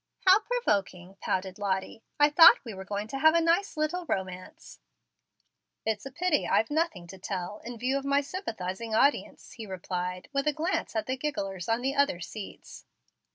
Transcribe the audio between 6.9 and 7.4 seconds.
to